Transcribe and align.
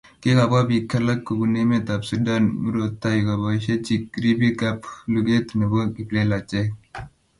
kikabwa 0.21 0.59
biik 0.69 0.89
alak 0.97 1.19
kubun 1.25 1.53
emet 1.61 1.87
ab 1.93 2.01
Sudan 2.09 2.43
murotai 2.61 3.19
koboishechi 3.27 3.95
ribik 4.23 4.59
ab 4.69 4.79
luget 5.11 5.47
chebo 5.59 5.79
kiplelachek 5.95 6.69